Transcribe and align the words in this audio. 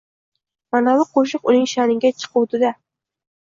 Manavi 0.75 1.05
qoʼshiq 1.17 1.45
uning 1.51 1.67
shaʼniga 1.73 2.11
chiquvdi-da: 2.23 2.73